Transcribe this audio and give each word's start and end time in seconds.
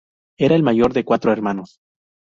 Era 0.39 0.55
el 0.55 0.63
mayor 0.63 0.93
de 0.93 1.05
cuatro 1.05 1.31
hermanos. 1.31 1.77